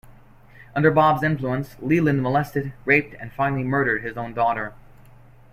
Under 0.75 0.89
Bob's 0.89 1.21
influence, 1.21 1.75
Leland 1.79 2.23
molested, 2.23 2.73
raped, 2.85 3.13
and 3.19 3.31
finally 3.31 3.63
murdered 3.63 4.01
his 4.01 4.17
own 4.17 4.33
daughter. 4.33 4.73